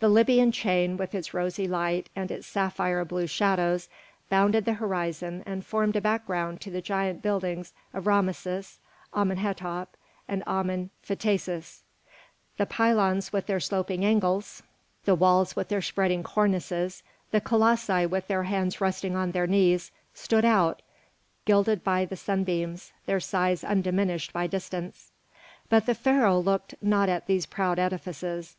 The 0.00 0.10
Libyan 0.10 0.52
chain, 0.52 0.98
with 0.98 1.14
its 1.14 1.32
rosy 1.32 1.66
light, 1.66 2.10
and 2.14 2.30
its 2.30 2.46
sapphire 2.46 3.06
blue 3.06 3.26
shadows, 3.26 3.88
bounded 4.28 4.66
the 4.66 4.74
horizon 4.74 5.42
and 5.46 5.64
formed 5.64 5.96
a 5.96 6.00
background 6.02 6.60
to 6.60 6.70
the 6.70 6.82
giant 6.82 7.22
buildings 7.22 7.72
of 7.94 8.06
Rameses, 8.06 8.80
Amenhôtep, 9.14 9.86
and 10.28 10.42
Amen 10.46 10.90
Phtases; 11.08 11.78
the 12.58 12.66
pylons 12.66 13.32
with 13.32 13.46
their 13.46 13.60
sloping 13.60 14.04
angles, 14.04 14.62
the 15.06 15.14
walls 15.14 15.56
with 15.56 15.70
their 15.70 15.80
spreading 15.80 16.22
cornices, 16.22 17.02
the 17.30 17.40
colossi 17.40 18.04
with 18.04 18.26
their 18.26 18.42
hands 18.42 18.78
resting 18.78 19.16
on 19.16 19.30
their 19.30 19.46
knees, 19.46 19.90
stood 20.12 20.44
out, 20.44 20.82
gilded 21.46 21.82
by 21.82 22.04
the 22.04 22.14
sunbeams, 22.16 22.92
their 23.06 23.20
size 23.20 23.64
undiminished 23.64 24.34
by 24.34 24.46
distance. 24.46 25.12
But 25.70 25.86
the 25.86 25.94
Pharaoh 25.94 26.40
looked 26.40 26.74
not 26.82 27.08
at 27.08 27.26
these 27.26 27.46
proud 27.46 27.78
edifices. 27.78 28.58